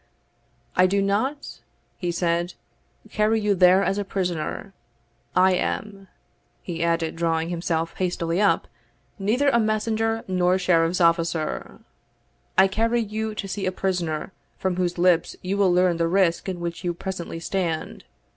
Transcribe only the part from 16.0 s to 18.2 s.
risk in which you presently stand.